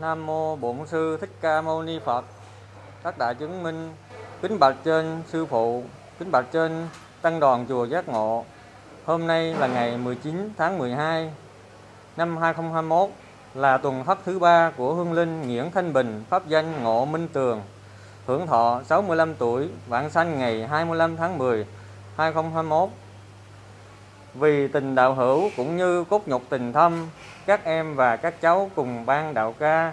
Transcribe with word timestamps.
Nam 0.00 0.26
mô 0.26 0.56
Bổn 0.56 0.76
sư 0.86 1.16
Thích 1.20 1.30
Ca 1.40 1.60
Mâu 1.60 1.82
Ni 1.82 1.98
Phật. 2.04 2.24
Các 3.04 3.18
đại 3.18 3.34
chứng 3.34 3.62
minh 3.62 3.94
kính 4.42 4.58
bạch 4.58 4.76
trên 4.84 5.22
sư 5.26 5.46
phụ, 5.46 5.82
kính 6.18 6.30
bạch 6.30 6.44
trên 6.52 6.86
tăng 7.22 7.40
đoàn 7.40 7.66
chùa 7.68 7.84
Giác 7.84 8.08
Ngộ. 8.08 8.44
Hôm 9.04 9.26
nay 9.26 9.54
là 9.54 9.66
ngày 9.66 9.96
19 9.96 10.50
tháng 10.58 10.78
12 10.78 11.32
năm 12.16 12.36
2021 12.36 13.10
là 13.54 13.78
tuần 13.78 14.04
thất 14.04 14.18
thứ 14.24 14.38
ba 14.38 14.70
của 14.76 14.94
Hương 14.94 15.12
Linh 15.12 15.42
Nguyễn 15.42 15.70
Thanh 15.70 15.92
Bình, 15.92 16.24
pháp 16.28 16.48
danh 16.48 16.82
Ngộ 16.82 17.04
Minh 17.04 17.28
Tường. 17.32 17.62
Hưởng 18.26 18.46
thọ 18.46 18.82
65 18.84 19.34
tuổi, 19.34 19.68
vạn 19.88 20.10
sanh 20.10 20.38
ngày 20.38 20.66
25 20.66 21.16
tháng 21.16 21.38
10 21.38 21.66
2021 22.16 22.88
vì 24.34 24.68
tình 24.68 24.94
đạo 24.94 25.14
hữu 25.14 25.50
cũng 25.56 25.76
như 25.76 26.04
cốt 26.04 26.28
nhục 26.28 26.42
tình 26.48 26.72
thâm, 26.72 27.08
các 27.46 27.64
em 27.64 27.94
và 27.94 28.16
các 28.16 28.40
cháu 28.40 28.70
cùng 28.74 29.06
ban 29.06 29.34
đạo 29.34 29.54
ca 29.58 29.92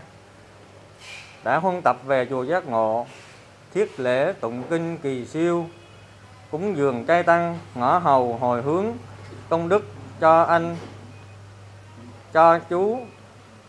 đã 1.44 1.58
huân 1.58 1.82
tập 1.82 1.98
về 2.06 2.26
chùa 2.30 2.44
giác 2.44 2.68
ngộ, 2.68 3.06
thiết 3.74 4.00
lễ 4.00 4.34
tụng 4.40 4.64
kinh 4.70 4.98
kỳ 4.98 5.26
siêu, 5.26 5.66
cúng 6.52 6.78
dường 6.78 7.06
trai 7.06 7.24
tăng, 7.24 7.60
ngõ 7.76 7.98
hầu 7.98 8.38
hồi 8.38 8.62
hướng, 8.62 8.86
công 9.50 9.70
đức 9.70 9.86
cho 10.20 10.42
anh, 10.44 10.76
cho 12.34 12.60
chú 12.60 13.00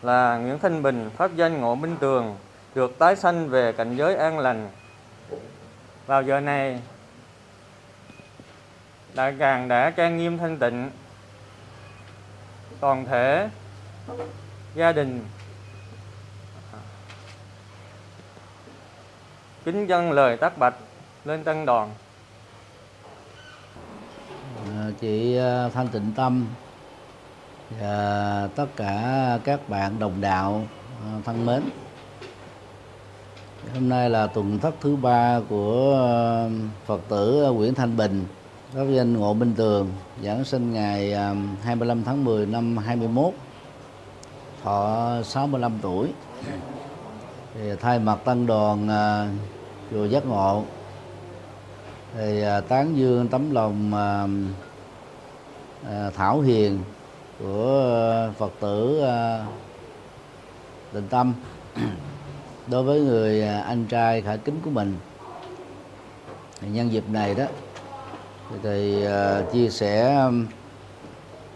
là 0.02 0.38
Nguyễn 0.38 0.58
Thanh 0.58 0.82
Bình, 0.82 1.10
pháp 1.16 1.30
danh 1.36 1.60
Ngộ 1.60 1.74
Minh 1.74 1.96
Tường, 2.00 2.36
được 2.74 2.98
tái 2.98 3.16
sanh 3.16 3.48
về 3.48 3.72
cảnh 3.72 3.96
giới 3.96 4.16
an 4.16 4.38
lành. 4.38 4.68
Vào 6.06 6.22
giờ 6.22 6.40
này 6.40 6.80
đại 9.16 9.34
càng 9.38 9.68
đã 9.68 9.90
trang 9.90 10.16
nghiêm 10.16 10.38
thanh 10.38 10.58
tịnh, 10.58 10.90
toàn 12.80 13.04
thể 13.04 13.48
gia 14.74 14.92
đình. 14.92 15.24
Kính 19.64 19.86
dân 19.86 20.12
lời 20.12 20.36
tác 20.36 20.58
bạch 20.58 20.74
lên 21.24 21.44
tăng 21.44 21.66
đoàn. 21.66 21.90
À, 24.76 24.90
chị 25.00 25.36
à, 25.36 25.68
Thanh 25.74 25.88
Tịnh 25.88 26.12
Tâm 26.16 26.46
và 27.80 28.48
tất 28.56 28.66
cả 28.76 29.38
các 29.44 29.68
bạn 29.68 29.98
đồng 29.98 30.20
đạo 30.20 30.66
à, 31.04 31.08
thân 31.24 31.46
mến. 31.46 31.62
Hôm 33.74 33.88
nay 33.88 34.10
là 34.10 34.26
tuần 34.26 34.58
thất 34.58 34.74
thứ 34.80 34.96
ba 34.96 35.40
của 35.48 36.48
Phật 36.86 37.00
tử 37.08 37.52
Nguyễn 37.52 37.74
Thanh 37.74 37.96
Bình 37.96 38.26
pháp 38.76 38.84
danh 38.90 39.16
Ngộ 39.16 39.34
Minh 39.34 39.54
Tường, 39.56 39.92
giảng 40.22 40.44
sinh 40.44 40.72
ngày 40.72 41.12
à, 41.12 41.34
25 41.62 42.04
tháng 42.04 42.24
10 42.24 42.46
năm 42.46 42.76
21 42.76 43.34
thọ 44.62 45.22
65 45.24 45.78
tuổi. 45.82 46.08
Thì 47.54 47.60
thay 47.80 47.98
mặt 47.98 48.18
tăng 48.24 48.46
đoàn 48.46 48.88
à, 48.88 49.28
chùa 49.90 50.04
giác 50.04 50.26
ngộ, 50.26 50.64
thì 52.14 52.42
à, 52.42 52.60
tán 52.60 52.96
dương 52.96 53.28
tấm 53.28 53.50
lòng 53.50 53.92
thảo 56.14 56.40
hiền 56.40 56.78
của 57.38 58.30
phật 58.38 58.52
tử 58.60 59.02
Tịnh 60.92 61.08
tâm, 61.08 61.34
đối 62.66 62.82
với 62.82 63.00
người 63.00 63.42
anh 63.42 63.86
trai 63.86 64.22
khả 64.22 64.36
kính 64.36 64.60
của 64.64 64.70
mình. 64.70 64.96
Nhân 66.60 66.92
dịp 66.92 67.04
này 67.08 67.34
đó 67.34 67.44
thì, 68.62 69.06
uh, 69.06 69.52
chia 69.52 69.70
sẻ 69.70 70.22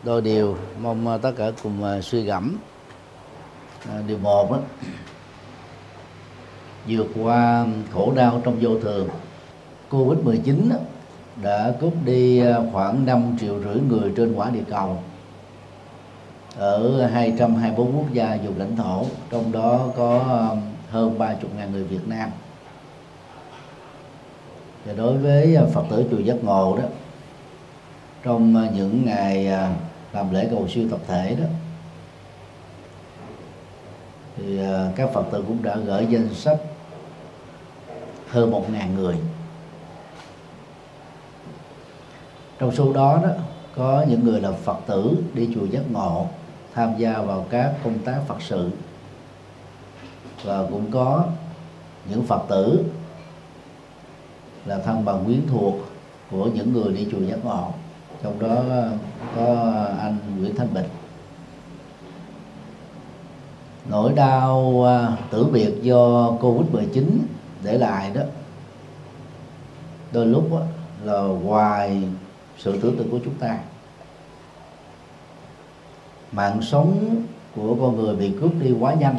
đôi 0.02 0.22
điều 0.22 0.56
mong 0.82 1.06
ờ, 1.06 1.18
tất 1.18 1.32
cả 1.36 1.50
cùng 1.62 1.82
uh, 1.82 2.04
suy 2.04 2.22
gẫm. 2.22 2.56
Uh, 3.84 4.06
điều 4.06 4.18
một 4.18 4.50
đó 4.50 4.58
vượt 6.86 7.06
qua 7.22 7.66
khổ 7.92 8.12
đau 8.16 8.40
trong 8.44 8.56
vô 8.60 8.80
thường. 8.80 9.08
Covid 9.90 10.24
19 10.24 10.70
đã 11.42 11.72
cướp 11.80 11.92
đi 12.04 12.42
khoảng 12.72 13.06
5 13.06 13.36
triệu 13.40 13.60
rưỡi 13.64 13.76
người 13.88 14.12
trên 14.16 14.34
quả 14.34 14.50
địa 14.50 14.64
cầu. 14.70 15.02
Ở 16.56 17.06
224 17.06 17.96
quốc 17.96 18.12
gia 18.12 18.38
vùng 18.44 18.58
lãnh 18.58 18.76
thổ 18.76 19.04
trong 19.30 19.52
đó 19.52 19.88
có 19.96 20.18
hơn 20.90 21.18
30 21.18 21.50
ngàn 21.56 21.72
người 21.72 21.84
Việt 21.84 22.08
Nam 22.08 22.30
và 24.84 24.92
đối 24.92 25.18
với 25.18 25.56
à, 25.56 25.62
Phật 25.72 25.84
tử 25.90 26.04
chùa 26.10 26.18
Giác 26.18 26.44
Ngộ 26.44 26.76
đó, 26.76 26.84
trong 28.22 28.56
à, 28.56 28.70
những 28.74 29.06
ngày 29.06 29.46
à, 29.46 29.74
làm 30.12 30.34
lễ 30.34 30.48
cầu 30.50 30.68
siêu 30.68 30.88
tập 30.90 31.00
thể 31.06 31.36
đó, 31.40 31.46
thì 34.36 34.58
các 34.96 35.10
phật 35.12 35.24
tử 35.32 35.44
cũng 35.46 35.62
đã 35.62 35.76
gửi 35.76 36.06
danh 36.10 36.34
sách 36.34 36.58
hơn 38.28 38.50
một 38.50 38.70
ngàn 38.70 38.94
người. 38.94 39.16
Trong 42.58 42.72
số 42.72 42.92
đó 42.92 43.20
đó, 43.22 43.28
có 43.76 44.04
những 44.08 44.24
người 44.24 44.40
là 44.40 44.52
phật 44.52 44.78
tử 44.86 45.16
đi 45.34 45.48
chùa 45.54 45.64
giác 45.64 45.82
ngộ 45.90 46.26
tham 46.74 46.94
gia 46.98 47.18
vào 47.18 47.46
các 47.50 47.74
công 47.84 47.98
tác 47.98 48.20
phật 48.26 48.42
sự. 48.42 48.70
Và 50.44 50.62
cũng 50.70 50.90
có 50.90 51.24
những 52.10 52.22
phật 52.22 52.42
tử 52.48 52.84
là 54.70 54.78
thân 54.78 55.04
bằng 55.04 55.24
quyến 55.24 55.46
thuộc 55.46 55.74
của 56.30 56.46
những 56.54 56.72
người 56.72 56.92
đi 56.92 57.06
chùa 57.10 57.20
giác 57.20 57.44
ngộ. 57.44 57.72
Trong 58.22 58.38
đó 58.38 58.54
ờ, 58.68 58.92
có 59.36 59.72
anh 60.00 60.16
Nguyễn 60.38 60.56
Thanh 60.56 60.74
Bình. 60.74 60.86
Nỗi 63.90 64.12
đau 64.12 64.82
ờ, 64.84 65.12
tử 65.30 65.44
biệt 65.44 65.82
do 65.82 66.30
covid 66.40 66.72
19 66.72 67.22
để 67.62 67.78
lại 67.78 68.10
đó 68.14 68.22
đôi 70.12 70.26
lúc 70.26 70.52
đó, 70.52 70.60
là 71.04 71.20
ngoài 71.20 72.02
sự 72.58 72.80
tưởng 72.82 72.96
tượng 72.96 73.10
của 73.10 73.18
chúng 73.24 73.34
ta. 73.34 73.58
Mạng 76.32 76.62
sống 76.62 77.22
của 77.56 77.76
con 77.80 77.96
người 77.96 78.16
bị 78.16 78.32
cướp 78.40 78.52
đi 78.60 78.72
quá 78.80 78.94
nhanh 78.94 79.16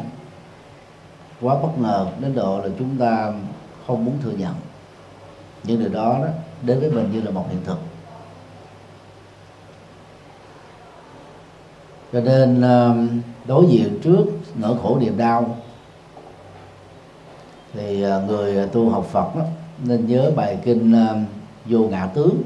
quá 1.40 1.56
bất 1.62 1.78
ngờ 1.78 2.06
đến 2.20 2.34
độ 2.34 2.60
là 2.60 2.68
chúng 2.78 2.96
ta 2.98 3.32
không 3.86 4.04
muốn 4.04 4.14
thừa 4.22 4.30
nhận 4.30 4.54
nhưng 5.64 5.80
điều 5.80 5.88
đó 5.88 6.18
đó 6.22 6.28
đến 6.62 6.80
với 6.80 6.90
mình 6.90 7.10
như 7.12 7.20
là 7.20 7.30
một 7.30 7.46
hiện 7.50 7.60
thực. 7.64 7.78
Cho 12.12 12.20
nên 12.20 12.62
um, 12.62 13.20
đối 13.46 13.66
diện 13.66 13.98
trước 14.02 14.24
nỗi 14.54 14.76
khổ 14.82 14.98
niềm 15.00 15.16
đau 15.16 15.56
thì 17.72 18.02
à, 18.02 18.18
người 18.26 18.68
tu 18.68 18.90
học 18.90 19.06
Phật 19.12 19.36
đó, 19.36 19.42
nên 19.84 20.06
nhớ 20.06 20.30
bài 20.36 20.58
kinh 20.64 20.92
um, 21.08 21.24
vô 21.64 21.78
ngã 21.78 22.06
tướng. 22.14 22.42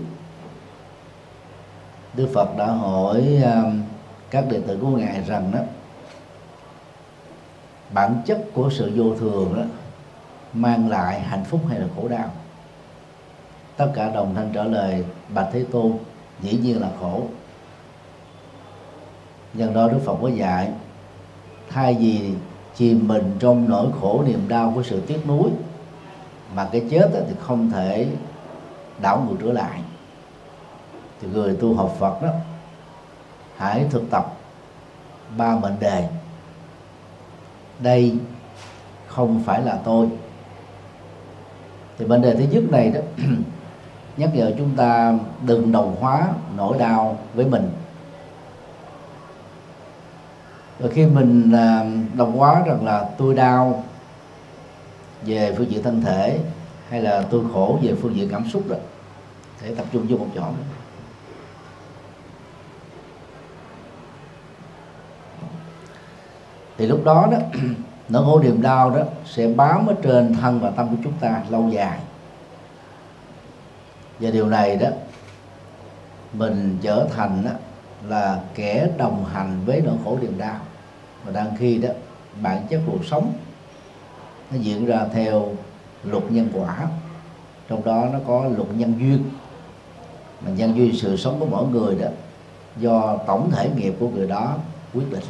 Đức 2.15 2.29
Phật 2.35 2.57
đã 2.59 2.67
hỏi 2.67 3.43
um, 3.45 3.83
các 4.31 4.45
đệ 4.51 4.61
tử 4.61 4.79
của 4.81 4.89
ngài 4.89 5.23
rằng 5.23 5.51
đó 5.53 5.59
bản 7.91 8.23
chất 8.27 8.41
của 8.55 8.71
sự 8.71 8.93
vô 8.97 9.15
thường 9.21 9.55
đó 9.57 9.63
mang 10.53 10.91
lại 10.91 11.21
hạnh 11.21 11.45
phúc 11.45 11.61
hay 11.69 11.81
là 11.81 11.87
khổ 11.97 12.09
đau? 12.09 12.31
Tất 13.77 13.93
cả 13.95 14.11
đồng 14.11 14.35
thanh 14.35 14.51
trả 14.55 14.65
lời, 14.65 15.05
bạch 15.35 15.49
thế 15.53 15.65
tôn, 15.73 15.93
dĩ 16.41 16.59
nhiên 16.63 16.81
là 16.81 16.91
khổ. 17.01 17.23
Nhân 19.55 19.75
đó 19.75 19.89
đức 19.89 19.99
phật 20.05 20.17
có 20.23 20.29
dạy, 20.29 20.71
thay 21.69 21.95
vì 21.95 22.33
chìm 22.77 23.09
mình 23.09 23.37
trong 23.39 23.69
nỗi 23.69 23.87
khổ 24.01 24.23
niềm 24.27 24.49
đau 24.49 24.73
của 24.75 24.83
sự 24.83 25.01
tiếc 25.01 25.27
nuối, 25.27 25.51
mà 26.55 26.69
cái 26.73 26.83
chết 26.91 27.11
thì 27.29 27.35
không 27.41 27.71
thể 27.71 28.07
đảo 29.03 29.27
ngược 29.29 29.37
trở 29.43 29.53
lại. 29.53 29.81
Thì 31.21 31.29
người 31.29 31.57
tu 31.61 31.75
học 31.75 31.97
Phật 31.99 32.23
đó, 32.23 32.29
hãy 33.57 33.87
thực 33.91 34.11
tập 34.11 34.33
ba 35.37 35.57
mệnh 35.57 35.81
đề. 35.81 36.09
Đây 37.79 38.15
không 39.07 39.43
phải 39.47 39.63
là 39.63 39.79
tôi. 39.85 40.09
Thì 41.99 42.07
mệnh 42.07 42.23
đề 42.23 42.35
thứ 42.35 42.45
nhất 42.51 42.63
này 42.71 42.91
đó 42.91 43.01
nhắc 44.17 44.31
nhở 44.35 44.53
chúng 44.59 44.77
ta 44.77 45.15
đừng 45.47 45.73
đồng 45.73 45.97
hóa 46.01 46.29
nỗi 46.57 46.79
đau 46.79 47.19
với 47.35 47.47
mình. 47.47 47.71
Rồi 50.81 50.91
khi 50.91 51.07
mình 51.07 51.53
à, 51.53 51.85
đồng 52.15 52.37
hóa 52.37 52.63
rằng 52.67 52.85
là 52.85 53.11
tôi 53.19 53.35
đau 53.35 53.85
về 55.23 55.55
phương 55.57 55.71
diện 55.71 55.83
thân 55.83 56.01
thể 56.01 56.41
hay 56.89 57.03
là 57.03 57.23
tôi 57.31 57.45
khổ 57.53 57.79
về 57.83 57.95
phương 58.03 58.17
diện 58.17 58.29
cảm 58.31 58.49
xúc 58.49 58.63
đó, 58.69 58.77
để 59.63 59.75
tập 59.75 59.87
trung 59.93 60.07
vô 60.09 60.17
một 60.17 60.27
chỗ. 60.35 60.43
Thì 66.79 66.87
lúc 66.87 67.05
đó 67.05 67.29
đó, 67.31 67.39
nỗi 68.09 68.25
khổ 68.25 68.41
niềm 68.41 68.63
đau 68.63 68.91
đó 68.91 69.03
sẽ 69.25 69.49
bám 69.49 69.87
ở 69.87 69.95
trên 70.03 70.35
thân 70.35 70.61
và 70.61 70.71
tâm 70.71 70.89
của 70.89 70.97
chúng 71.05 71.13
ta 71.21 71.43
lâu 71.51 71.69
dài 71.71 71.99
và 74.21 74.31
điều 74.31 74.47
này 74.47 74.77
đó 74.77 74.89
mình 76.33 76.79
trở 76.83 77.07
thành 77.17 77.43
đó, 77.45 77.51
là 78.09 78.41
kẻ 78.55 78.89
đồng 78.99 79.25
hành 79.25 79.61
với 79.67 79.81
nỗi 79.81 79.95
khổ 80.05 80.19
niềm 80.23 80.39
đau. 80.39 80.59
Và 81.25 81.33
đang 81.33 81.57
khi 81.59 81.79
đó 81.79 81.89
bản 82.43 82.67
chất 82.71 82.81
cuộc 82.87 83.05
sống 83.05 83.33
nó 84.51 84.59
diễn 84.59 84.87
ra 84.87 85.07
theo 85.13 85.49
luật 86.05 86.23
nhân 86.31 86.49
quả. 86.55 86.87
Trong 87.69 87.85
đó 87.85 88.05
nó 88.13 88.19
có 88.27 88.45
luật 88.57 88.69
nhân 88.75 88.95
duyên. 88.99 89.31
Mà 90.41 90.51
nhân 90.51 90.77
duyên 90.77 90.97
sự 90.97 91.17
sống 91.17 91.41
của 91.41 91.47
mỗi 91.47 91.67
người 91.67 91.95
đó 91.95 92.09
do 92.77 93.17
tổng 93.27 93.51
thể 93.51 93.71
nghiệp 93.77 93.95
của 94.01 94.09
người 94.09 94.27
đó 94.27 94.55
quyết 94.95 95.11
định. 95.11 95.25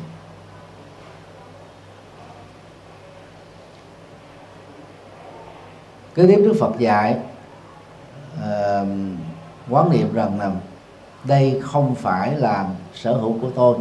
Kế 6.14 6.26
tiếp 6.26 6.36
đức 6.36 6.56
phật 6.60 6.78
dạy 6.78 7.16
quán 9.70 9.90
niệm 9.90 10.14
rằng 10.14 10.40
là 10.40 10.50
đây 11.24 11.60
không 11.62 11.94
phải 11.94 12.36
là 12.36 12.68
sở 12.94 13.12
hữu 13.12 13.38
của 13.40 13.50
tôi. 13.54 13.76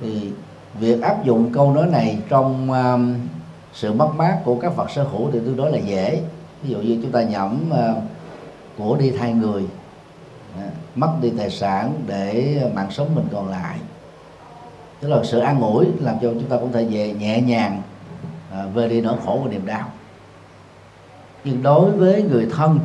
Thì 0.00 0.32
việc 0.78 1.02
áp 1.02 1.24
dụng 1.24 1.52
câu 1.52 1.72
nói 1.72 1.86
này 1.86 2.18
trong 2.28 2.70
uh, 2.70 3.00
sự 3.72 3.92
mất 3.92 4.08
mát 4.16 4.38
của 4.44 4.54
các 4.54 4.76
vật 4.76 4.90
sở 4.90 5.02
hữu 5.02 5.30
thì 5.32 5.38
tương 5.38 5.56
đối 5.56 5.72
là 5.72 5.78
dễ. 5.78 6.22
Ví 6.62 6.70
dụ 6.70 6.78
như 6.78 6.98
chúng 7.02 7.12
ta 7.12 7.22
nhẩm 7.22 7.70
uh, 7.70 8.02
của 8.78 8.96
đi 8.96 9.10
thay 9.10 9.32
người 9.32 9.62
uh, 10.58 10.72
mất 10.94 11.12
đi 11.20 11.32
tài 11.38 11.50
sản 11.50 11.92
để 12.06 12.62
mạng 12.74 12.90
sống 12.90 13.14
mình 13.14 13.26
còn 13.32 13.48
lại. 13.48 13.78
Tức 15.00 15.08
là 15.08 15.24
sự 15.24 15.38
an 15.38 15.60
ủi 15.60 15.86
làm 16.00 16.16
cho 16.22 16.32
chúng 16.32 16.48
ta 16.48 16.56
cũng 16.56 16.72
thể 16.72 16.84
về 16.84 17.12
nhẹ 17.12 17.40
nhàng 17.40 17.82
uh, 18.52 18.74
về 18.74 18.88
đi 18.88 19.00
nỗi 19.00 19.16
khổ 19.24 19.40
và 19.44 19.50
niềm 19.50 19.66
đau. 19.66 19.88
Nhưng 21.44 21.62
đối 21.62 21.90
với 21.90 22.22
người 22.22 22.48
thân 22.56 22.78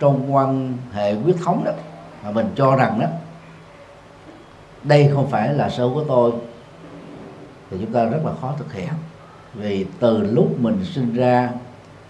trong 0.00 0.34
quan 0.34 0.76
hệ 0.92 1.14
huyết 1.14 1.36
thống 1.44 1.64
đó, 1.64 1.72
mà 2.24 2.30
mình 2.30 2.46
cho 2.56 2.76
rằng 2.76 3.00
đó, 3.00 3.06
đây 4.82 5.10
không 5.14 5.30
phải 5.30 5.54
là 5.54 5.70
sâu 5.70 5.94
của 5.94 6.04
tôi, 6.08 6.32
thì 7.70 7.76
chúng 7.80 7.92
ta 7.92 8.04
rất 8.04 8.18
là 8.24 8.32
khó 8.40 8.54
thực 8.58 8.72
hiện. 8.72 8.88
Vì 9.54 9.86
từ 10.00 10.18
lúc 10.18 10.60
mình 10.60 10.84
sinh 10.84 11.14
ra 11.14 11.50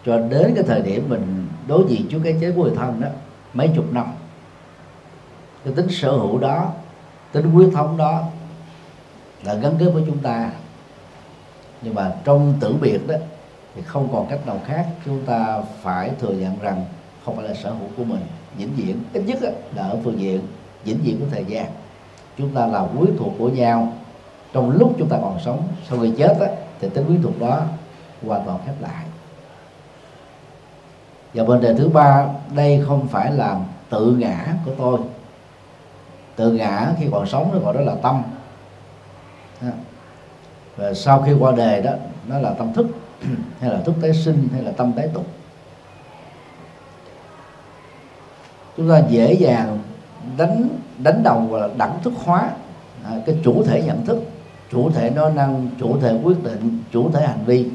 cho 0.06 0.18
đến 0.18 0.52
cái 0.54 0.64
thời 0.66 0.82
điểm 0.82 1.06
mình 1.08 1.48
đối 1.66 1.84
diện 1.88 2.08
trước 2.08 2.20
cái 2.24 2.36
chết 2.40 2.52
của 2.56 2.62
người 2.62 2.76
thân 2.76 3.00
đó, 3.00 3.08
mấy 3.54 3.70
chục 3.76 3.92
năm, 3.92 4.06
cái 5.64 5.74
tính 5.74 5.88
sở 5.90 6.10
hữu 6.10 6.38
đó, 6.38 6.72
tính 7.32 7.50
huyết 7.50 7.68
thống 7.74 7.96
đó 7.96 8.22
là 9.42 9.54
gắn 9.54 9.74
kết 9.78 9.90
với 9.94 10.02
chúng 10.06 10.18
ta. 10.18 10.50
Nhưng 11.82 11.94
mà 11.94 12.12
trong 12.24 12.54
tử 12.60 12.74
biệt 12.80 13.08
đó, 13.08 13.14
thì 13.74 13.82
không 13.82 14.08
còn 14.12 14.26
cách 14.30 14.46
nào 14.46 14.60
khác, 14.66 14.86
chúng 15.04 15.22
ta 15.26 15.62
phải 15.82 16.10
thừa 16.20 16.32
nhận 16.32 16.58
rằng 16.60 16.84
không 17.24 17.36
phải 17.36 17.48
là 17.48 17.54
sở 17.54 17.70
hữu 17.70 17.88
của 17.96 18.04
mình. 18.04 18.20
Vĩnh 18.56 18.74
viễn 18.76 18.96
ít 19.12 19.22
nhất 19.26 19.38
là 19.74 19.82
ở 19.82 19.98
phương 20.04 20.20
diện 20.20 20.40
vĩnh 20.84 20.98
viễn 21.02 21.20
của 21.20 21.26
thời 21.30 21.44
gian. 21.44 21.66
Chúng 22.38 22.54
ta 22.54 22.66
là 22.66 22.80
quý 22.80 23.06
thuộc 23.18 23.32
của 23.38 23.48
nhau. 23.48 23.92
Trong 24.52 24.70
lúc 24.70 24.94
chúng 24.98 25.08
ta 25.08 25.18
còn 25.22 25.38
sống 25.44 25.62
sau 25.88 25.98
khi 25.98 26.12
chết 26.18 26.36
á, 26.40 26.46
thì 26.80 26.88
tính 26.88 27.04
quý 27.08 27.14
thuộc 27.22 27.40
đó 27.40 27.62
hoàn 28.26 28.44
toàn 28.46 28.58
khép 28.66 28.74
lại. 28.80 29.04
Và 31.34 31.44
vấn 31.44 31.60
đề 31.60 31.74
thứ 31.74 31.88
ba 31.88 32.26
đây 32.54 32.84
không 32.88 33.08
phải 33.08 33.32
là 33.32 33.60
tự 33.90 34.16
ngã 34.18 34.54
của 34.66 34.72
tôi. 34.78 34.98
Tự 36.36 36.52
ngã 36.52 36.92
khi 36.98 37.06
còn 37.12 37.26
sống 37.26 37.50
nó 37.52 37.58
gọi 37.58 37.74
đó 37.74 37.80
là 37.80 37.94
tâm. 38.02 38.22
Và 40.76 40.94
sau 40.94 41.22
khi 41.22 41.32
qua 41.38 41.52
đề 41.52 41.82
đó 41.82 41.92
nó 42.28 42.38
là 42.38 42.50
tâm 42.50 42.72
thức 42.72 42.86
hay 43.60 43.70
là 43.70 43.80
thức 43.80 43.94
tái 44.02 44.14
sinh 44.14 44.48
hay 44.52 44.62
là 44.62 44.70
tâm 44.70 44.92
tái 44.92 45.08
tục. 45.14 45.26
Chúng 48.80 48.88
ta 48.88 49.02
dễ 49.08 49.32
dàng 49.32 49.78
đánh 50.36 50.68
đánh 50.98 51.22
đồng 51.22 51.50
và 51.50 51.68
đẳng 51.76 51.98
thức 52.02 52.12
hóa. 52.24 52.50
À, 53.04 53.10
cái 53.26 53.36
chủ 53.44 53.62
thể 53.64 53.82
nhận 53.82 54.06
thức 54.06 54.22
chủ 54.70 54.90
thể 54.90 55.10
nói 55.10 55.32
năng 55.32 55.68
chủ 55.80 56.00
thể 56.00 56.18
quyết 56.22 56.44
định 56.44 56.82
chủ 56.92 57.10
thể 57.10 57.26
hành 57.26 57.44
vi 57.46 57.66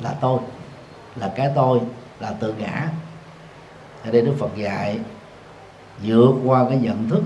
là 0.00 0.14
tôi 0.20 0.38
là 1.16 1.32
cái 1.36 1.50
tôi 1.54 1.80
là 2.20 2.30
tự 2.40 2.54
ngã. 2.58 2.88
Ở 4.04 4.10
đây 4.10 4.22
đức 4.22 4.34
phật 4.38 4.56
dạy 4.56 4.98
vượt 6.02 6.32
qua 6.44 6.66
cái 6.68 6.78
nhận 6.78 7.08
thức 7.08 7.22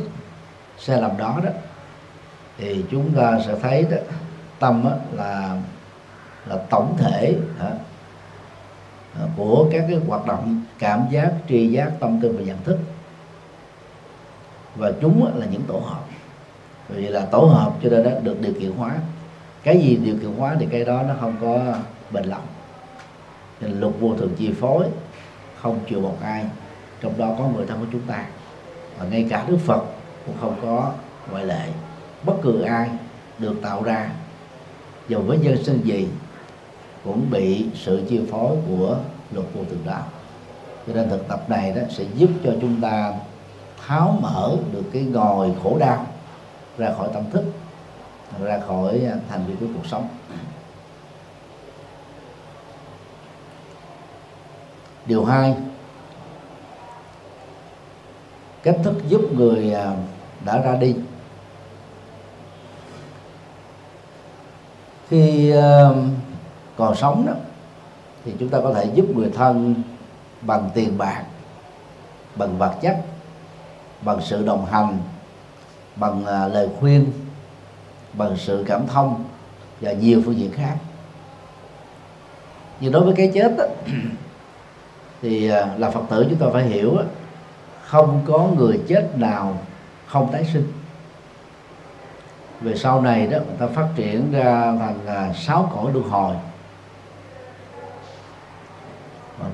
sai 0.79 1.00
lầm 1.00 1.17
đó 1.19 1.41
đó 1.44 1.50
thì 2.59 2.85
chúng 2.91 3.12
ta 3.12 3.38
sẽ 3.47 3.55
thấy 3.62 3.87
đó 3.91 3.97
tâm 4.59 4.85
đó 4.85 4.91
là 5.12 5.56
là 6.47 6.56
tổng 6.71 6.97
thể 6.99 7.35
hả, 7.59 7.71
à, 9.21 9.23
của 9.37 9.67
các 9.73 9.85
cái 9.88 9.99
hoạt 10.09 10.27
động 10.27 10.65
cảm 10.79 11.05
giác 11.11 11.32
tri 11.49 11.69
giác 11.69 11.91
tâm 12.00 12.21
tư 12.23 12.35
và 12.38 12.44
nhận 12.44 12.59
thức 12.65 12.79
và 14.76 14.93
chúng 15.00 15.38
là 15.38 15.46
những 15.46 15.62
tổ 15.62 15.78
hợp. 15.78 16.05
Vì 16.88 17.08
là 17.08 17.25
tổ 17.25 17.38
hợp 17.38 17.72
cho 17.82 17.88
nên 17.90 18.05
đó 18.05 18.11
được 18.22 18.40
điều 18.40 18.52
kiện 18.52 18.70
hóa. 18.70 18.96
Cái 19.62 19.78
gì 19.78 19.96
điều 19.96 20.17
kiện 20.17 20.34
hóa 20.38 20.56
thì 20.61 20.67
cái 20.70 20.84
đó 20.84 21.02
nó 21.02 21.14
không 21.20 21.37
có 21.40 21.75
bền 22.11 22.25
lòng 22.25 22.46
nên 23.61 23.81
luật 23.81 23.94
vô 24.00 24.14
thường 24.19 24.34
chi 24.38 24.52
phối, 24.61 24.87
không 25.61 25.78
chịu 25.88 26.00
một 26.00 26.17
ai. 26.22 26.46
Trong 27.00 27.19
đó 27.19 27.34
có 27.38 27.49
người 27.49 27.67
thân 27.67 27.81
của 27.81 27.87
chúng 27.93 28.00
ta. 28.00 28.26
Và 28.99 29.06
ngay 29.06 29.26
cả 29.31 29.44
đức 29.49 29.58
phật 29.67 29.82
cũng 30.26 30.34
không 30.40 30.56
có 30.62 30.93
ngoại 31.31 31.46
lệ. 31.46 31.69
Bất 32.25 32.34
cứ 32.43 32.61
ai 32.61 32.90
được 33.38 33.55
tạo 33.62 33.82
ra 33.82 34.11
dù 35.08 35.20
với 35.20 35.38
nhân 35.38 35.64
sinh 35.64 35.81
gì, 35.84 36.08
cũng 37.05 37.31
bị 37.31 37.67
sự 37.75 38.02
chi 38.08 38.20
phối 38.31 38.56
của 38.69 38.96
luật 39.32 39.46
vô 39.55 39.64
thường 39.70 39.82
đó. 39.84 39.99
Cho 40.87 40.93
nên 40.94 41.08
thực 41.08 41.28
tập 41.28 41.50
này 41.50 41.72
đó 41.72 41.82
sẽ 41.90 42.05
giúp 42.14 42.31
cho 42.44 42.52
chúng 42.61 42.81
ta 42.81 43.12
tháo 43.90 44.19
mở 44.20 44.56
được 44.72 44.84
cái 44.92 45.02
ngòi 45.02 45.52
khổ 45.62 45.76
đau 45.78 46.06
ra 46.78 46.92
khỏi 46.96 47.08
tâm 47.14 47.31
thức, 47.31 47.44
ra 48.40 48.60
khỏi 48.66 49.00
à, 49.12 49.16
thành 49.28 49.46
viên 49.46 49.56
của 49.56 49.66
cuộc 49.75 49.87
sống. 49.87 50.08
Điều 55.06 55.25
hai, 55.25 55.56
cách 58.62 58.76
thức 58.84 58.94
giúp 59.08 59.20
người 59.32 59.72
à, 59.72 59.93
đã 60.44 60.58
ra 60.58 60.76
đi. 60.76 60.96
Khi 65.08 65.50
à, 65.50 65.88
còn 66.76 66.94
sống 66.94 67.26
đó, 67.26 67.32
thì 68.24 68.34
chúng 68.38 68.48
ta 68.48 68.60
có 68.60 68.72
thể 68.74 68.84
giúp 68.94 69.17
người 69.17 69.31
thân 69.36 69.74
bằng 70.41 70.70
tiền 70.74 70.98
bạc, 70.98 71.24
bằng 72.36 72.58
vật 72.58 72.74
chất 72.82 73.05
bằng 74.02 74.20
sự 74.20 74.46
đồng 74.46 74.66
hành 74.66 74.98
bằng 75.96 76.26
à, 76.26 76.48
lời 76.48 76.69
khuyên 76.80 77.12
bằng 78.12 78.36
sự 78.36 78.64
cảm 78.66 78.86
thông 78.86 79.24
và 79.80 79.92
nhiều 79.92 80.22
phương 80.24 80.36
diện 80.38 80.52
khác. 80.52 80.76
Nhưng 82.80 82.92
đối 82.92 83.04
với 83.04 83.14
cái 83.16 83.30
chết 83.34 83.56
đó, 83.58 83.64
thì 85.22 85.50
à, 85.50 85.74
là 85.78 85.90
phật 85.90 86.02
tử 86.10 86.26
chúng 86.30 86.38
ta 86.38 86.46
phải 86.52 86.62
hiểu 86.62 86.96
không 87.84 88.22
có 88.26 88.48
người 88.56 88.80
chết 88.88 89.19
nào 89.19 89.58
không 90.06 90.32
tái 90.32 90.44
sinh. 90.52 90.72
Về 92.60 92.76
sau 92.76 93.00
này 93.00 93.26
đó 93.26 93.38
người 93.38 93.56
ta 93.58 93.66
phát 93.66 93.88
triển 93.96 94.32
ra 94.32 94.74
thành 94.78 95.06
à, 95.06 95.32
sáu 95.32 95.70
cõi 95.74 95.92
luân 95.92 96.08
hồi. 96.08 96.34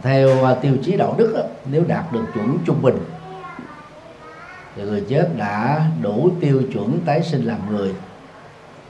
Theo 0.02 0.56
tiêu 0.60 0.76
chí 0.84 0.96
đạo 0.96 1.14
đức 1.18 1.32
đó, 1.36 1.42
nếu 1.70 1.84
đạt 1.88 2.12
được 2.12 2.24
chuẩn 2.34 2.58
trung 2.66 2.82
bình 2.82 2.96
thì 4.76 4.82
người 4.82 5.04
chết 5.08 5.28
đã 5.36 5.86
đủ 6.02 6.30
tiêu 6.40 6.62
chuẩn 6.72 7.00
tái 7.06 7.22
sinh 7.22 7.44
làm 7.44 7.76
người. 7.76 7.94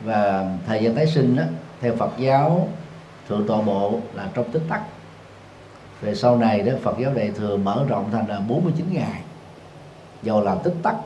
Và 0.05 0.51
thời 0.67 0.85
gian 0.85 0.95
tái 0.95 1.07
sinh 1.07 1.37
đó, 1.37 1.43
theo 1.81 1.97
Phật 1.97 2.11
giáo 2.19 2.69
thượng 3.29 3.47
tọa 3.47 3.63
bộ 3.63 4.01
là 4.15 4.29
trong 4.35 4.51
tích 4.51 4.63
tắc. 4.69 4.81
Về 6.01 6.15
sau 6.15 6.37
này 6.37 6.63
đó 6.63 6.73
Phật 6.83 6.97
giáo 6.99 7.13
đại 7.15 7.31
thừa 7.31 7.57
mở 7.57 7.85
rộng 7.89 8.09
thành 8.13 8.29
là 8.29 8.41
49 8.41 8.87
ngày. 8.93 9.21
Dầu 10.23 10.43
là 10.43 10.55
tích 10.55 10.75
tắc 10.83 10.97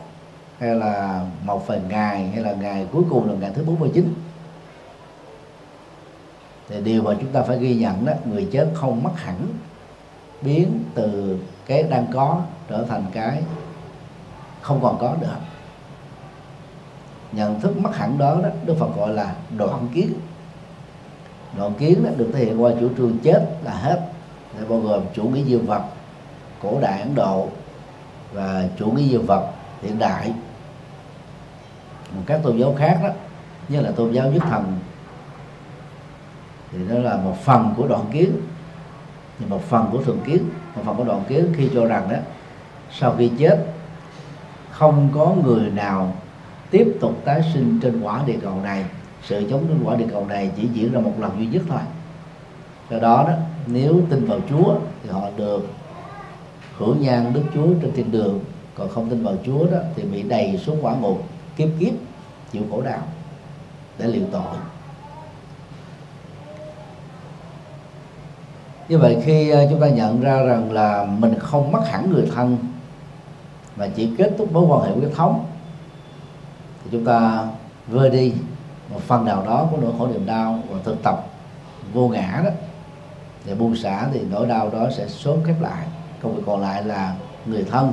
hay 0.58 0.74
là 0.74 1.24
một 1.44 1.66
phần 1.66 1.88
ngày 1.88 2.28
hay 2.28 2.42
là 2.42 2.52
ngày 2.52 2.86
cuối 2.92 3.02
cùng 3.10 3.28
là 3.28 3.34
ngày 3.40 3.50
thứ 3.54 3.64
49 3.64 4.14
thì 6.68 6.80
điều 6.80 7.02
mà 7.02 7.14
chúng 7.20 7.32
ta 7.32 7.42
phải 7.42 7.58
ghi 7.58 7.74
nhận 7.74 8.06
đó 8.06 8.12
người 8.24 8.48
chết 8.52 8.68
không 8.74 9.02
mất 9.02 9.10
hẳn 9.16 9.36
biến 10.42 10.84
từ 10.94 11.38
cái 11.66 11.82
đang 11.82 12.06
có 12.12 12.42
trở 12.68 12.84
thành 12.88 13.04
cái 13.12 13.42
không 14.60 14.80
còn 14.82 14.98
có 14.98 15.16
được 15.20 15.36
nhận 17.32 17.60
thức 17.60 17.78
mất 17.78 17.96
hẳn 17.96 18.18
đó, 18.18 18.38
đó 18.42 18.48
đức 18.64 18.74
phật 18.78 18.96
gọi 18.96 19.14
là 19.14 19.34
đoạn 19.56 19.88
kiến. 19.94 20.12
Đoạn 21.56 21.74
kiến 21.74 22.04
đó 22.04 22.10
được 22.16 22.30
thể 22.34 22.44
hiện 22.44 22.62
qua 22.62 22.72
chủ 22.80 22.88
trương 22.96 23.18
chết 23.18 23.58
là 23.62 23.72
hết. 23.72 24.00
Để 24.58 24.64
bao 24.68 24.80
gồm 24.80 25.02
chủ 25.14 25.22
nghĩa 25.22 25.44
diệu 25.44 25.58
vật 25.58 25.82
cổ 26.62 26.80
đại 26.80 27.00
ấn 27.00 27.14
độ 27.14 27.48
và 28.32 28.64
chủ 28.78 28.90
nghĩa 28.90 29.08
diệu 29.08 29.22
vật 29.22 29.50
hiện 29.82 29.98
đại. 29.98 30.32
Một 32.14 32.22
các 32.26 32.40
tôn 32.42 32.58
giáo 32.58 32.74
khác 32.78 32.98
đó 33.02 33.08
như 33.68 33.80
là 33.80 33.90
tôn 33.90 34.12
giáo 34.12 34.30
nhất 34.30 34.42
thần 34.50 34.78
thì 36.72 36.78
đó 36.88 36.98
là 36.98 37.16
một 37.16 37.36
phần 37.44 37.74
của 37.76 37.88
đoạn 37.88 38.04
kiến. 38.12 38.32
Nhưng 39.38 39.50
một 39.50 39.62
phần 39.68 39.88
của 39.92 40.02
thường 40.02 40.20
kiến 40.26 40.48
một 40.76 40.82
phần 40.86 40.96
của 40.96 41.04
đoạn 41.04 41.24
kiến 41.28 41.52
khi 41.56 41.70
cho 41.74 41.86
rằng 41.86 42.08
đó 42.08 42.16
sau 42.90 43.14
khi 43.18 43.30
chết 43.38 43.69
không 44.80 45.08
có 45.14 45.34
người 45.44 45.70
nào 45.70 46.12
tiếp 46.70 46.96
tục 47.00 47.12
tái 47.24 47.42
sinh 47.54 47.80
trên 47.82 48.00
quả 48.00 48.22
địa 48.26 48.38
cầu 48.42 48.54
này. 48.62 48.84
Sự 49.22 49.46
chống 49.50 49.64
trên 49.68 49.82
quả 49.84 49.96
địa 49.96 50.06
cầu 50.12 50.26
này 50.26 50.50
chỉ 50.56 50.68
diễn 50.72 50.92
ra 50.92 51.00
một 51.00 51.12
lần 51.18 51.38
duy 51.38 51.46
nhất 51.46 51.62
thôi. 51.68 51.80
Do 52.90 52.98
đó 52.98 53.24
đó, 53.28 53.34
nếu 53.66 54.00
tin 54.10 54.24
vào 54.24 54.38
Chúa 54.50 54.74
thì 55.02 55.10
họ 55.10 55.22
được 55.36 55.68
hưởng 56.78 57.00
nhan 57.00 57.32
Đức 57.32 57.42
Chúa 57.54 57.66
trên 57.82 57.92
thiên 57.92 58.12
đường. 58.12 58.40
Còn 58.74 58.88
không 58.88 59.10
tin 59.10 59.22
vào 59.22 59.34
Chúa 59.46 59.66
đó 59.70 59.78
thì 59.96 60.02
bị 60.02 60.22
đầy 60.22 60.58
xuống 60.58 60.78
quả 60.82 60.94
ngục, 60.94 61.22
kiếp 61.56 61.68
kiếp, 61.80 61.92
chịu 62.52 62.62
khổ 62.70 62.82
đau 62.82 63.02
để 63.98 64.06
liệu 64.06 64.24
tội. 64.32 64.56
Như 68.88 68.98
vậy 68.98 69.22
khi 69.24 69.50
ờ, 69.50 69.66
chúng 69.70 69.80
ta 69.80 69.88
nhận 69.88 70.20
ra 70.20 70.42
rằng 70.42 70.72
là 70.72 71.06
mình 71.18 71.34
không 71.38 71.72
mất 71.72 71.82
hẳn 71.90 72.10
người 72.10 72.28
thân 72.34 72.69
mà 73.80 73.88
chỉ 73.96 74.10
kết 74.18 74.32
thúc 74.38 74.52
mối 74.52 74.64
quan 74.68 74.82
hệ 74.82 74.96
huyết 74.96 75.10
thống. 75.14 75.44
Thì 76.84 76.90
chúng 76.92 77.04
ta 77.04 77.46
vơi 77.86 78.10
đi 78.10 78.32
một 78.90 79.00
phần 79.06 79.24
nào 79.24 79.44
đó 79.46 79.68
của 79.70 79.76
nỗi 79.76 79.92
khổ 79.98 80.06
niềm 80.06 80.26
đau 80.26 80.58
và 80.70 80.78
thực 80.84 81.02
tập 81.02 81.26
vô 81.92 82.08
ngã 82.08 82.42
đó. 82.44 82.50
Để 83.44 83.54
buông 83.54 83.76
xả 83.76 84.08
thì 84.12 84.20
nỗi 84.30 84.46
đau 84.46 84.70
đó 84.70 84.88
sẽ 84.96 85.08
sớm 85.08 85.36
khép 85.44 85.54
lại. 85.60 85.86
Công 86.22 86.34
việc 86.34 86.42
còn 86.46 86.60
lại 86.60 86.84
là 86.84 87.14
người 87.46 87.64
thân. 87.70 87.92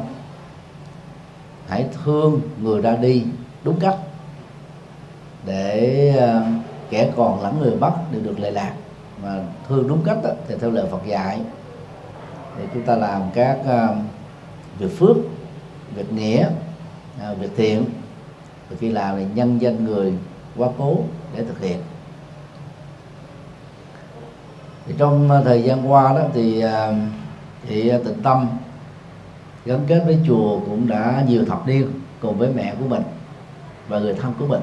Hãy 1.68 1.86
thương 2.04 2.42
người 2.62 2.82
ra 2.82 2.96
đi 2.96 3.24
đúng 3.64 3.80
cách. 3.80 3.96
Để 5.46 6.14
ờ, 6.20 6.44
kẻ 6.90 7.12
còn 7.16 7.42
lẫn 7.44 7.60
người 7.60 7.76
mất 7.76 7.94
đều 8.12 8.22
được 8.22 8.40
lệ 8.40 8.52
lạc. 8.52 8.74
Mà 9.24 9.40
thương 9.68 9.88
đúng 9.88 10.02
cách 10.06 10.18
đó, 10.24 10.30
thì 10.48 10.56
theo 10.62 10.72
lời 10.72 10.86
Phật 10.92 11.06
dạy 11.06 11.40
thì 12.58 12.64
chúng 12.74 12.84
ta 12.84 12.96
làm 12.96 13.22
các 13.34 13.58
uh, 13.62 13.98
việc 14.80 15.00
phước 15.00 15.18
việc 15.98 16.14
nghĩa 16.14 16.50
à, 17.22 17.34
việc 17.34 17.50
thiện 17.58 17.86
và 18.70 18.78
khi 18.80 18.90
làm 18.90 19.18
thì 19.18 19.26
nhân 19.36 19.62
danh 19.62 19.86
người 19.86 20.14
quá 20.58 20.70
cố 20.78 20.98
để 21.36 21.44
thực 21.44 21.60
hiện. 21.60 21.78
Thì 24.86 24.94
trong 24.98 25.32
à, 25.32 25.42
thời 25.46 25.64
gian 25.64 25.92
qua 25.92 26.14
đó 26.14 26.22
thì 26.34 26.62
à, 26.62 26.92
thì 27.68 27.82
chị 27.82 27.92
tịnh 28.06 28.22
tâm 28.24 28.48
gắn 29.66 29.80
kết 29.88 30.04
với 30.06 30.20
chùa 30.28 30.60
cũng 30.60 30.88
đã 30.88 31.24
nhiều 31.28 31.46
thập 31.46 31.68
niên 31.68 31.92
cùng 32.22 32.38
với 32.38 32.50
mẹ 32.56 32.76
của 32.80 32.88
mình 32.88 33.04
và 33.88 34.00
người 34.00 34.14
thân 34.14 34.34
của 34.40 34.48
mình. 34.48 34.62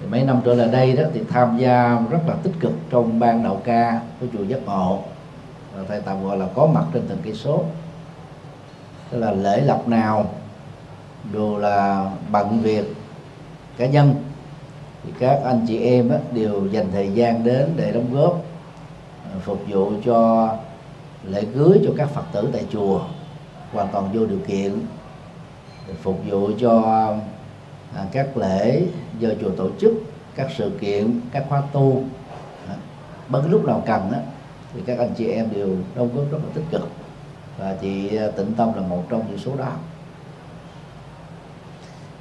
Thì 0.00 0.06
mấy 0.06 0.22
năm 0.22 0.40
trở 0.44 0.54
lại 0.54 0.68
đây 0.68 0.92
đó 0.92 1.02
thì 1.14 1.20
tham 1.30 1.58
gia 1.58 1.98
rất 2.10 2.18
là 2.28 2.34
tích 2.42 2.54
cực 2.60 2.72
trong 2.90 3.20
ban 3.20 3.44
đạo 3.44 3.60
ca 3.64 4.00
của 4.20 4.26
chùa 4.32 4.44
giác 4.44 4.58
ngộ. 4.66 5.02
Thầy 5.88 6.00
tạm 6.00 6.24
gọi 6.24 6.38
là 6.38 6.46
có 6.54 6.66
mặt 6.66 6.84
trên 6.94 7.02
từng 7.08 7.18
cây 7.24 7.34
số 7.34 7.64
tức 9.14 9.20
là 9.20 9.32
lễ 9.32 9.60
lọc 9.60 9.88
nào 9.88 10.26
dù 11.32 11.56
là 11.56 12.10
bận 12.32 12.60
việc 12.62 12.84
cá 13.76 13.86
nhân 13.86 14.14
thì 15.04 15.12
các 15.18 15.40
anh 15.44 15.64
chị 15.68 15.78
em 15.78 16.10
á, 16.10 16.18
đều 16.32 16.66
dành 16.66 16.86
thời 16.92 17.08
gian 17.08 17.44
đến 17.44 17.72
để 17.76 17.92
đóng 17.92 18.14
góp 18.14 18.44
ờ, 19.32 19.38
phục 19.44 19.60
vụ 19.68 19.92
cho 20.04 20.48
lễ 21.24 21.44
cưới 21.54 21.80
cho 21.84 21.90
các 21.96 22.08
phật 22.08 22.24
tử 22.32 22.48
tại 22.52 22.64
chùa 22.72 23.00
hoàn 23.72 23.88
toàn 23.92 24.10
vô 24.12 24.26
điều 24.26 24.38
kiện 24.46 24.80
phục 26.02 26.18
vụ 26.28 26.50
cho 26.60 26.82
à, 27.96 28.04
các 28.12 28.36
lễ 28.36 28.82
do 29.18 29.28
chùa 29.40 29.50
tổ 29.50 29.68
chức 29.80 29.92
các 30.34 30.46
sự 30.56 30.72
kiện 30.80 31.20
các 31.32 31.44
khóa 31.48 31.62
tu 31.72 32.02
à, 32.68 32.74
bất 33.28 33.40
bất 33.42 33.48
lúc 33.50 33.64
nào 33.64 33.82
cần 33.86 34.12
đó, 34.12 34.18
thì 34.74 34.80
các 34.86 34.98
anh 34.98 35.14
chị 35.16 35.26
em 35.26 35.48
đều 35.54 35.68
đóng 35.94 36.08
góp 36.14 36.32
rất 36.32 36.38
là 36.38 36.50
tích 36.54 36.64
cực 36.70 37.03
và 37.58 37.74
chị 37.80 38.16
à, 38.16 38.26
tịnh 38.36 38.52
tâm 38.56 38.74
là 38.74 38.82
một 38.82 39.02
trong 39.08 39.22
những 39.28 39.38
số 39.38 39.56
đó. 39.56 39.72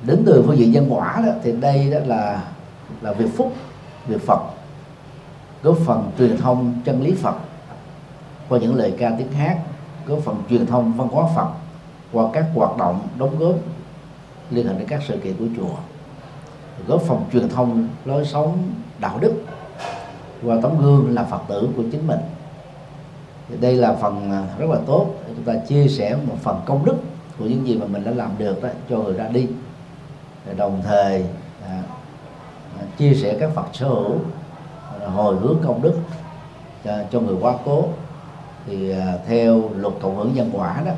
Đến 0.05 0.23
từ 0.25 0.43
phương 0.45 0.57
diện 0.57 0.71
nhân 0.71 0.85
quả 0.89 1.21
đó, 1.25 1.31
thì 1.43 1.51
đây 1.51 1.91
đó 1.91 1.99
là 2.05 2.43
là 3.01 3.13
việc 3.13 3.29
phúc, 3.37 3.53
việc 4.07 4.21
phật, 4.21 4.39
góp 5.63 5.77
phần 5.85 6.11
truyền 6.17 6.37
thông 6.37 6.73
chân 6.85 7.01
lý 7.01 7.11
phật, 7.11 7.35
qua 8.49 8.59
những 8.59 8.75
lời 8.75 8.93
ca 8.97 9.11
tiếng 9.17 9.31
hát, 9.31 9.57
góp 10.05 10.19
phần 10.19 10.43
truyền 10.49 10.65
thông 10.65 10.93
văn 10.93 11.07
hóa 11.07 11.25
phật, 11.35 11.47
qua 12.11 12.25
các 12.33 12.45
hoạt 12.55 12.77
động 12.77 13.07
đóng 13.17 13.39
góp 13.39 13.55
liên 14.49 14.67
hệ 14.67 14.73
đến 14.73 14.87
các 14.87 15.01
sự 15.07 15.17
kiện 15.17 15.33
của 15.37 15.45
chùa, 15.57 15.75
góp 16.87 17.01
phần 17.01 17.25
truyền 17.33 17.49
thông 17.49 17.87
lối 18.05 18.25
sống 18.25 18.57
đạo 18.99 19.17
đức, 19.21 19.33
qua 20.43 20.57
tấm 20.61 20.81
gương 20.81 21.15
là 21.15 21.23
phật 21.23 21.41
tử 21.47 21.69
của 21.77 21.83
chính 21.91 22.07
mình 22.07 22.19
thì 23.49 23.57
đây 23.57 23.75
là 23.75 23.93
phần 23.93 24.31
à, 24.31 24.47
rất 24.57 24.69
là 24.69 24.77
tốt 24.85 25.07
chúng 25.35 25.45
ta 25.45 25.53
chia 25.67 25.87
sẻ 25.87 26.17
một 26.27 26.35
phần 26.41 26.61
công 26.65 26.85
đức 26.85 26.95
của 27.39 27.45
những 27.45 27.67
gì 27.67 27.77
mà 27.77 27.85
mình 27.85 28.03
đã 28.03 28.11
làm 28.11 28.31
được 28.37 28.63
đó 28.63 28.69
cho 28.89 28.97
người 28.97 29.13
ra 29.13 29.27
đi. 29.27 29.47
Đồng 30.57 30.81
thời 30.83 31.25
à, 31.67 31.83
à, 32.79 32.83
chia 32.97 33.13
sẻ 33.13 33.37
các 33.39 33.51
phật 33.55 33.65
sở 33.73 33.87
hữu 33.87 34.17
à, 35.01 35.07
hồi 35.07 35.35
hướng 35.35 35.57
công 35.63 35.81
đức 35.81 35.99
cho, 36.83 36.97
cho 37.11 37.19
người 37.19 37.35
quá 37.41 37.53
cố. 37.65 37.85
Thì 38.65 38.91
à, 38.91 39.17
theo 39.27 39.69
luật 39.75 39.93
cộng 40.01 40.15
hưởng 40.15 40.33
nhân 40.33 40.49
quả 40.53 40.81
đó 40.85 40.91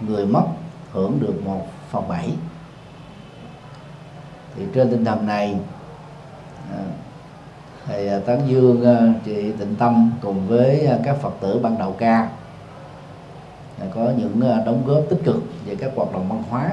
người 0.00 0.26
mất 0.26 0.44
hưởng 0.92 1.18
được 1.20 1.34
một 1.44 1.66
phần 1.90 2.08
bảy. 2.08 2.30
Thì 4.56 4.62
trên 4.74 4.90
tinh 4.90 5.04
thần 5.04 5.26
này 5.26 5.56
à, 6.72 6.78
thầy 7.86 8.08
à, 8.08 8.18
tán 8.26 8.40
dương 8.48 8.84
à, 8.84 9.12
chị 9.24 9.52
tịnh 9.58 9.74
tâm 9.78 10.12
cùng 10.22 10.48
với 10.48 10.86
à, 10.86 10.98
các 11.04 11.16
phật 11.22 11.32
tử 11.40 11.58
ban 11.62 11.78
đầu 11.78 11.96
ca 11.98 12.28
có 13.94 14.12
những 14.16 14.40
đóng 14.66 14.82
góp 14.86 15.02
tích 15.10 15.20
cực 15.24 15.42
về 15.66 15.74
các 15.74 15.90
hoạt 15.96 16.12
động 16.12 16.28
văn 16.28 16.42
hóa. 16.50 16.70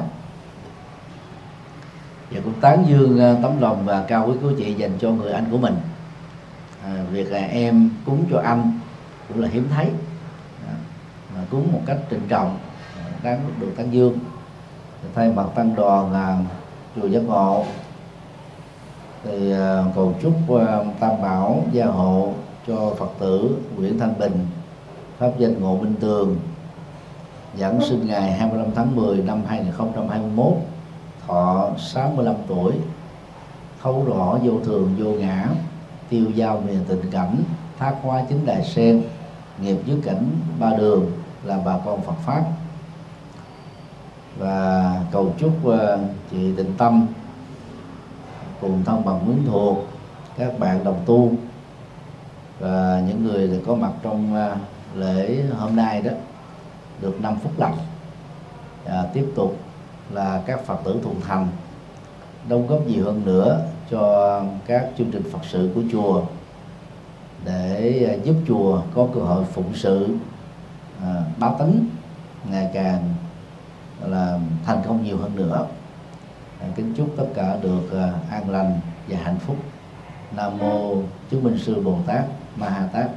Và 2.32 2.42
cũng 2.44 2.54
tán 2.62 2.86
dương 2.88 3.40
tấm 3.44 3.62
lòng 3.62 3.86
và 3.86 4.04
cao 4.08 4.26
quý 4.28 4.34
của 4.42 4.52
chị 4.58 4.74
dành 4.74 4.92
cho 5.00 5.12
người 5.12 5.32
anh 5.32 5.46
của 5.52 5.58
mình. 5.58 5.76
À, 6.84 7.04
việc 7.12 7.32
là 7.32 7.40
em 7.40 7.90
cúng 8.06 8.26
cho 8.32 8.42
anh 8.44 8.80
cũng 9.28 9.42
là 9.42 9.48
hiếm 9.48 9.68
thấy 9.76 9.86
à, 10.68 10.74
mà 11.36 11.42
cúng 11.50 11.74
một 11.74 11.82
cách 11.86 11.98
trịnh 12.10 12.28
trọng 12.30 12.58
đáng 13.24 13.40
được 13.60 13.74
tán 13.78 13.94
dương. 13.94 14.20
Thay 15.16 15.30
mặt 15.30 15.46
tăng 15.56 15.76
đoàn 15.76 16.12
là 16.12 16.38
chùa 16.96 17.08
giác 17.08 17.24
ngộ 17.24 17.66
thì 19.24 19.52
à, 19.52 19.84
cầu 19.96 20.14
chúc 20.22 20.34
à, 20.60 20.78
tam 21.00 21.22
bảo 21.22 21.64
gia 21.72 21.86
hộ 21.86 22.34
cho 22.68 22.94
phật 22.98 23.12
tử 23.20 23.58
nguyễn 23.76 24.00
thanh 24.00 24.20
bình, 24.20 24.48
pháp 25.18 25.32
danh 25.38 25.62
ngộ 25.62 25.78
minh 25.78 25.96
tường, 26.00 26.36
giảng 27.58 27.82
sinh 27.82 28.08
ngày 28.08 28.32
25 28.32 28.68
tháng 28.76 28.96
10 28.96 29.18
năm 29.18 29.42
2021 29.48 30.54
thọ 31.28 31.70
65 31.78 32.36
tuổi, 32.48 32.74
thấu 33.84 34.06
rõ 34.08 34.38
vô 34.44 34.60
thường, 34.66 34.96
vô 34.98 35.12
ngã, 35.12 35.48
tiêu 36.10 36.26
giao 36.36 36.64
miền 36.68 36.80
tình 36.88 37.12
cảnh 37.12 37.36
thác 37.80 37.96
hóa 38.02 38.24
chính 38.30 38.46
đại 38.46 38.64
sen, 38.64 39.02
nghiệp 39.62 39.78
dưới 39.86 39.98
cảnh 40.04 40.26
ba 40.60 40.70
đường 40.78 41.12
là 41.44 41.60
bà 41.66 41.78
con 41.86 42.02
Phật 42.02 42.16
pháp. 42.26 42.44
Và 44.38 44.96
cầu 45.12 45.34
chúc 45.38 45.68
à, 45.68 45.98
chị 46.32 46.38
Tịnh 46.58 46.74
Tâm 46.78 47.08
cùng 48.62 48.84
thân 48.86 49.06
bằng 49.06 49.20
quyến 49.26 49.38
thuộc 49.46 49.78
các 50.38 50.60
bạn 50.60 50.84
đồng 50.84 51.00
tu. 51.06 51.32
Và 52.60 53.02
những 53.08 53.24
người 53.24 53.62
có 53.68 53.76
mặt 53.76 53.92
trong 54.04 54.36
à, 54.36 54.56
lễ 54.96 55.44
hôm 55.58 55.76
nay 55.76 56.02
đó 56.02 56.12
được 57.02 57.22
5 57.22 57.36
phút 57.44 57.60
lặng 57.60 57.78
à, 58.86 59.04
tiếp 59.14 59.26
tục 59.36 59.58
là 60.12 60.42
các 60.46 60.66
phật 60.66 60.78
tử 60.84 61.00
thuận 61.04 61.22
thành 61.22 61.48
đóng 62.50 62.68
góp 62.68 62.88
nhiều 62.88 63.06
hơn 63.06 63.22
nữa 63.26 63.66
cho 63.92 64.44
các 64.68 64.90
chương 64.98 65.12
trình 65.12 65.24
phật 65.32 65.40
sự 65.52 65.72
của 65.76 65.82
chùa 65.92 66.24
để 67.46 68.06
à, 68.10 68.14
giúp 68.24 68.36
chùa 68.48 68.82
có 68.96 69.08
cơ 69.14 69.22
hội 69.22 69.44
phụng 69.54 69.74
sự 69.74 70.16
à, 71.02 71.24
báo 71.38 71.56
tính 71.60 71.90
ngày 72.52 72.70
càng 72.74 73.14
là 74.06 74.40
thành 74.66 74.82
công 74.88 75.04
nhiều 75.04 75.18
hơn 75.18 75.36
nữa 75.36 75.66
kính 76.76 76.94
chúc 76.98 77.14
tất 77.18 77.26
cả 77.36 77.58
được 77.62 77.92
à, 77.94 78.14
an 78.30 78.50
lành 78.50 78.80
và 79.08 79.18
hạnh 79.24 79.40
phúc. 79.40 79.58
Nam 80.36 80.58
mô 80.58 80.96
chứng 81.30 81.44
minh 81.44 81.58
sư 81.58 81.82
bồ 81.82 81.98
tát 82.08 82.26
ma 82.56 82.70
ha 82.70 82.88
tát. 82.94 83.10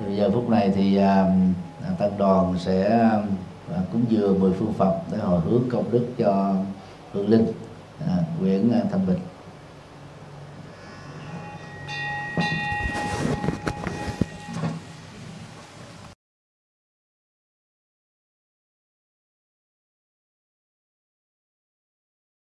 Thì 0.00 0.16
giờ 0.16 0.30
phút 0.30 0.48
này 0.48 0.72
thì 0.74 0.96
à, 0.96 1.26
à, 1.84 1.90
tăng 1.98 2.18
đoàn 2.18 2.54
sẽ 2.58 3.10
cúng 3.92 4.04
dường 4.08 4.40
mười 4.40 4.52
phương 4.52 4.72
phật 4.72 4.94
để 5.12 5.18
hồi 5.18 5.40
hướng 5.40 5.62
công 5.70 5.90
đức 5.90 6.06
cho 6.18 6.54
hương 7.12 7.28
linh 7.28 7.46
à, 8.06 8.16
nguyễn 8.40 8.72
thanh 8.90 9.06
bình 9.06 9.18